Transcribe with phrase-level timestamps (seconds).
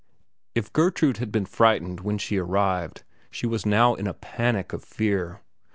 [0.55, 4.83] If Gertrude had been frightened when she arrived, she was now in a panic of
[4.83, 5.41] fear.